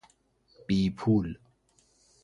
[0.67, 1.37] بیپول